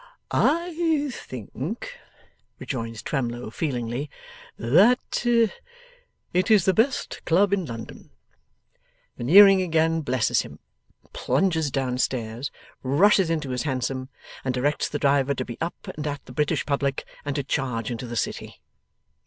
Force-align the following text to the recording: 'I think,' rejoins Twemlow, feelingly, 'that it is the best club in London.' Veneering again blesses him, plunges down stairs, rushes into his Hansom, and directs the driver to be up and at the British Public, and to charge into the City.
'I 0.31 1.11
think,' 1.13 1.95
rejoins 2.57 3.03
Twemlow, 3.03 3.51
feelingly, 3.51 4.09
'that 4.57 5.27
it 5.27 6.49
is 6.49 6.65
the 6.65 6.73
best 6.73 7.23
club 7.23 7.53
in 7.53 7.67
London.' 7.67 8.09
Veneering 9.15 9.61
again 9.61 10.01
blesses 10.01 10.41
him, 10.41 10.57
plunges 11.13 11.69
down 11.69 11.99
stairs, 11.99 12.49
rushes 12.81 13.29
into 13.29 13.51
his 13.51 13.61
Hansom, 13.61 14.09
and 14.43 14.55
directs 14.55 14.89
the 14.89 14.97
driver 14.97 15.35
to 15.35 15.45
be 15.45 15.55
up 15.61 15.87
and 15.95 16.07
at 16.07 16.25
the 16.25 16.33
British 16.33 16.65
Public, 16.65 17.05
and 17.23 17.35
to 17.35 17.43
charge 17.43 17.91
into 17.91 18.07
the 18.07 18.15
City. 18.15 18.59